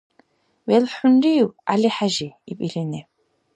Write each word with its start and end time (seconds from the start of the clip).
—ВелхӀунрив, 0.69 1.47
ГӀялихӀяжи!— 1.67 2.29
иб 2.51 2.59
илини. 2.67 3.01